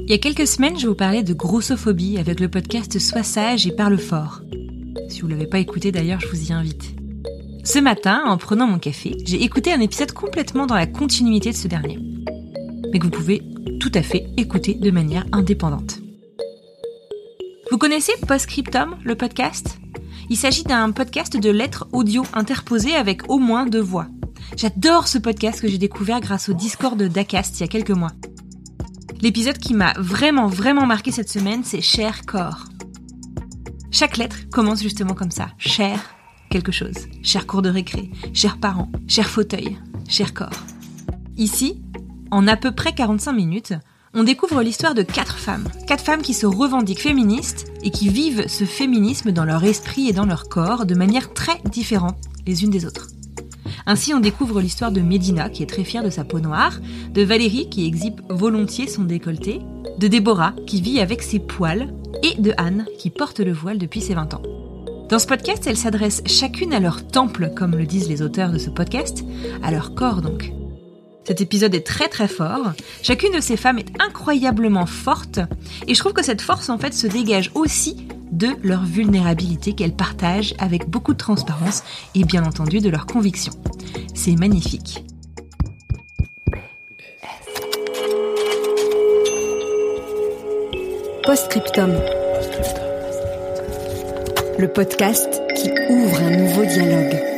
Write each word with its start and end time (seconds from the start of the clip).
Il 0.00 0.10
y 0.10 0.14
a 0.14 0.18
quelques 0.18 0.46
semaines, 0.46 0.78
je 0.78 0.86
vous 0.86 0.94
parlais 0.94 1.22
de 1.22 1.34
grossophobie 1.34 2.18
avec 2.18 2.40
le 2.40 2.48
podcast 2.48 2.98
Sois 2.98 3.22
sage 3.22 3.66
et 3.66 3.72
parle 3.72 3.98
fort. 3.98 4.40
Si 5.08 5.20
vous 5.20 5.28
l'avez 5.28 5.46
pas 5.46 5.58
écouté 5.58 5.92
d'ailleurs, 5.92 6.20
je 6.20 6.28
vous 6.28 6.50
y 6.50 6.52
invite. 6.52 6.94
Ce 7.64 7.78
matin, 7.78 8.22
en 8.26 8.38
prenant 8.38 8.66
mon 8.66 8.78
café, 8.78 9.16
j'ai 9.26 9.42
écouté 9.42 9.72
un 9.72 9.80
épisode 9.80 10.12
complètement 10.12 10.66
dans 10.66 10.76
la 10.76 10.86
continuité 10.86 11.50
de 11.50 11.56
ce 11.56 11.68
dernier. 11.68 11.98
Mais 12.92 12.98
que 12.98 13.04
vous 13.04 13.10
pouvez 13.10 13.42
tout 13.80 13.92
à 13.94 14.02
fait 14.02 14.26
écouter 14.36 14.74
de 14.74 14.90
manière 14.90 15.26
indépendante. 15.32 16.00
Vous 17.70 17.78
connaissez 17.78 18.12
Postscriptum, 18.26 18.96
le 19.04 19.14
podcast? 19.14 19.78
Il 20.30 20.36
s'agit 20.36 20.64
d'un 20.64 20.90
podcast 20.92 21.36
de 21.36 21.50
lettres 21.50 21.86
audio 21.92 22.22
interposées 22.32 22.94
avec 22.94 23.30
au 23.30 23.38
moins 23.38 23.66
deux 23.66 23.80
voix. 23.80 24.06
J'adore 24.56 25.06
ce 25.08 25.18
podcast 25.18 25.60
que 25.60 25.68
j'ai 25.68 25.78
découvert 25.78 26.20
grâce 26.20 26.48
au 26.48 26.54
Discord 26.54 27.00
d'Acast 27.00 27.58
il 27.58 27.62
y 27.62 27.64
a 27.64 27.68
quelques 27.68 27.90
mois. 27.90 28.12
L'épisode 29.20 29.58
qui 29.58 29.74
m'a 29.74 29.94
vraiment 29.98 30.46
vraiment 30.46 30.86
marqué 30.86 31.10
cette 31.10 31.28
semaine, 31.28 31.64
c'est 31.64 31.80
Cher 31.80 32.24
corps. 32.24 32.66
Chaque 33.90 34.16
lettre 34.16 34.48
commence 34.50 34.80
justement 34.80 35.14
comme 35.14 35.32
ça. 35.32 35.48
Cher 35.58 35.98
quelque 36.50 36.70
chose. 36.70 37.08
Cher 37.22 37.46
cours 37.46 37.62
de 37.62 37.68
récré, 37.68 38.10
cher 38.32 38.58
parents, 38.58 38.90
cher 39.08 39.28
fauteuil, 39.28 39.76
cher 40.08 40.34
corps. 40.34 40.62
Ici, 41.36 41.82
en 42.30 42.46
à 42.46 42.56
peu 42.56 42.72
près 42.72 42.94
45 42.94 43.32
minutes, 43.32 43.74
on 44.14 44.22
découvre 44.22 44.62
l'histoire 44.62 44.94
de 44.94 45.02
quatre 45.02 45.36
femmes. 45.36 45.68
Quatre 45.88 46.04
femmes 46.04 46.22
qui 46.22 46.32
se 46.32 46.46
revendiquent 46.46 47.02
féministes 47.02 47.66
et 47.82 47.90
qui 47.90 48.08
vivent 48.08 48.46
ce 48.48 48.64
féminisme 48.64 49.32
dans 49.32 49.44
leur 49.44 49.64
esprit 49.64 50.08
et 50.08 50.12
dans 50.12 50.26
leur 50.26 50.48
corps 50.48 50.86
de 50.86 50.94
manière 50.94 51.34
très 51.34 51.60
différente 51.70 52.18
les 52.46 52.62
unes 52.62 52.70
des 52.70 52.86
autres. 52.86 53.08
Ainsi, 53.90 54.12
on 54.12 54.20
découvre 54.20 54.60
l'histoire 54.60 54.92
de 54.92 55.00
Médina, 55.00 55.48
qui 55.48 55.62
est 55.62 55.66
très 55.66 55.82
fière 55.82 56.04
de 56.04 56.10
sa 56.10 56.22
peau 56.22 56.40
noire, 56.40 56.78
de 57.14 57.22
Valérie, 57.22 57.70
qui 57.70 57.86
exhibe 57.86 58.20
volontiers 58.28 58.86
son 58.86 59.04
décolleté, 59.04 59.62
de 59.98 60.08
Déborah, 60.08 60.52
qui 60.66 60.82
vit 60.82 61.00
avec 61.00 61.22
ses 61.22 61.38
poils, 61.38 61.88
et 62.22 62.38
de 62.38 62.52
Anne, 62.58 62.84
qui 62.98 63.08
porte 63.08 63.40
le 63.40 63.52
voile 63.52 63.78
depuis 63.78 64.02
ses 64.02 64.12
20 64.12 64.34
ans. 64.34 64.42
Dans 65.08 65.18
ce 65.18 65.26
podcast, 65.26 65.66
elles 65.66 65.78
s'adressent 65.78 66.22
chacune 66.26 66.74
à 66.74 66.80
leur 66.80 67.06
temple, 67.06 67.50
comme 67.56 67.76
le 67.76 67.86
disent 67.86 68.10
les 68.10 68.20
auteurs 68.20 68.52
de 68.52 68.58
ce 68.58 68.68
podcast, 68.68 69.24
à 69.62 69.70
leur 69.70 69.94
corps 69.94 70.20
donc. 70.20 70.52
Cet 71.26 71.40
épisode 71.40 71.74
est 71.74 71.86
très 71.86 72.08
très 72.08 72.28
fort. 72.28 72.72
Chacune 73.02 73.34
de 73.34 73.40
ces 73.40 73.56
femmes 73.56 73.78
est 73.78 74.02
incroyablement 74.02 74.86
forte 74.86 75.40
et 75.86 75.94
je 75.94 75.98
trouve 75.98 76.12
que 76.12 76.24
cette 76.24 76.42
force 76.42 76.68
en 76.68 76.78
fait 76.78 76.92
se 76.92 77.06
dégage 77.06 77.50
aussi 77.54 78.08
de 78.32 78.48
leur 78.62 78.84
vulnérabilité 78.84 79.72
qu'elles 79.74 79.94
partagent 79.94 80.54
avec 80.58 80.88
beaucoup 80.88 81.12
de 81.12 81.18
transparence 81.18 81.82
et 82.14 82.24
bien 82.24 82.44
entendu 82.44 82.80
de 82.80 82.88
leurs 82.88 83.06
convictions. 83.06 83.54
C'est 84.14 84.36
magnifique. 84.36 85.04
Postscriptum. 91.24 91.92
Le 94.58 94.66
podcast 94.66 95.42
qui 95.54 95.70
ouvre 95.90 96.20
un 96.22 96.36
nouveau 96.36 96.64
dialogue. 96.64 97.37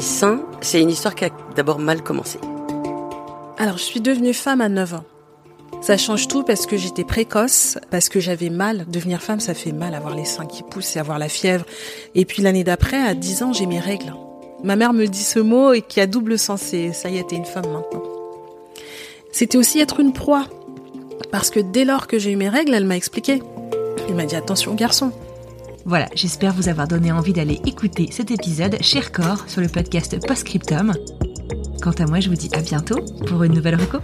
Seins, 0.00 0.42
c'est 0.60 0.80
une 0.80 0.90
histoire 0.90 1.14
qui 1.14 1.24
a 1.24 1.30
d'abord 1.56 1.78
mal 1.78 2.02
commencé. 2.02 2.38
Alors, 3.56 3.78
je 3.78 3.82
suis 3.82 4.00
devenue 4.00 4.34
femme 4.34 4.60
à 4.60 4.68
9 4.68 4.94
ans. 4.94 5.04
Ça 5.80 5.96
change 5.96 6.28
tout 6.28 6.42
parce 6.42 6.66
que 6.66 6.76
j'étais 6.76 7.04
précoce, 7.04 7.78
parce 7.90 8.08
que 8.08 8.20
j'avais 8.20 8.50
mal. 8.50 8.86
Devenir 8.88 9.20
femme, 9.20 9.40
ça 9.40 9.54
fait 9.54 9.72
mal, 9.72 9.94
avoir 9.94 10.14
les 10.14 10.24
seins 10.24 10.46
qui 10.46 10.62
poussent 10.62 10.96
et 10.96 10.98
avoir 10.98 11.18
la 11.18 11.28
fièvre. 11.28 11.64
Et 12.14 12.24
puis 12.24 12.42
l'année 12.42 12.64
d'après, 12.64 13.00
à 13.00 13.14
10 13.14 13.42
ans, 13.42 13.52
j'ai 13.52 13.66
mes 13.66 13.78
règles. 13.78 14.12
Ma 14.64 14.76
mère 14.76 14.92
me 14.92 15.06
dit 15.06 15.22
ce 15.22 15.38
mot 15.38 15.72
et 15.72 15.82
qui 15.82 16.00
a 16.00 16.06
double 16.06 16.38
sens. 16.38 16.72
Et 16.72 16.92
ça 16.92 17.10
y 17.10 17.18
est, 17.18 17.28
t'es 17.28 17.36
une 17.36 17.44
femme 17.44 17.70
maintenant. 17.70 18.02
C'était 19.32 19.58
aussi 19.58 19.78
être 19.78 20.00
une 20.00 20.12
proie. 20.12 20.46
Parce 21.30 21.50
que 21.50 21.60
dès 21.60 21.84
lors 21.84 22.06
que 22.06 22.18
j'ai 22.18 22.32
eu 22.32 22.36
mes 22.36 22.48
règles, 22.48 22.74
elle 22.74 22.84
m'a 22.84 22.96
expliqué. 22.96 23.42
Elle 24.08 24.14
m'a 24.14 24.24
dit 24.24 24.36
attention 24.36 24.74
garçon, 24.74 25.12
Voilà, 25.88 26.06
j'espère 26.14 26.52
vous 26.52 26.68
avoir 26.68 26.86
donné 26.86 27.12
envie 27.12 27.32
d'aller 27.32 27.62
écouter 27.64 28.10
cet 28.12 28.30
épisode 28.30 28.76
Cher 28.82 29.10
Corps 29.10 29.48
sur 29.48 29.62
le 29.62 29.68
podcast 29.68 30.18
Postscriptum. 30.26 30.92
Quant 31.80 31.92
à 31.92 32.04
moi, 32.04 32.20
je 32.20 32.28
vous 32.28 32.34
dis 32.34 32.50
à 32.52 32.60
bientôt 32.60 33.02
pour 33.26 33.42
une 33.42 33.54
nouvelle 33.54 33.76
reco. 33.76 34.02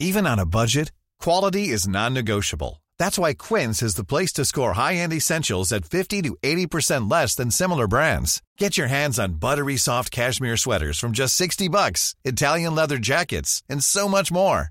Even 0.00 0.26
on 0.26 0.38
a 0.38 0.46
budget, 0.46 0.90
quality 1.20 1.68
is 1.68 1.86
non-negotiable. 1.86 2.80
That's 2.98 3.18
why 3.18 3.34
Quince 3.34 3.82
is 3.82 3.96
the 3.96 4.02
place 4.02 4.32
to 4.32 4.46
score 4.46 4.72
high-end 4.72 5.12
essentials 5.12 5.70
at 5.72 5.84
50 5.84 6.22
to 6.22 6.38
80% 6.42 7.10
less 7.10 7.34
than 7.34 7.50
similar 7.50 7.86
brands. 7.86 8.40
Get 8.56 8.78
your 8.78 8.88
hands 8.88 9.18
on 9.18 9.38
buttery 9.38 9.76
soft 9.76 10.10
cashmere 10.10 10.56
sweaters 10.56 10.98
from 10.98 11.12
just 11.12 11.36
60 11.36 11.68
bucks, 11.68 12.14
Italian 12.24 12.74
leather 12.74 12.96
jackets, 12.96 13.62
and 13.68 13.84
so 13.84 14.08
much 14.08 14.32
more. 14.32 14.70